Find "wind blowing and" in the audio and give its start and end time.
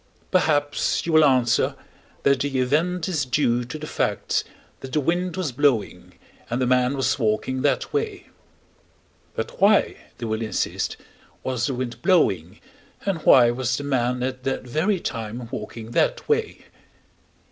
11.75-13.19